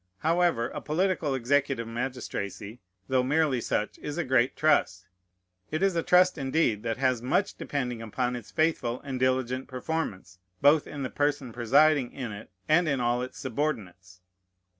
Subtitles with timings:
[0.21, 5.05] However, a political executive magistracy, though merely such, is a great trust.
[5.69, 10.39] It is a trust, indeed, that has much depending upon its faithful and diligent performance,
[10.59, 14.21] both in the person presiding in it and in all its subordinates.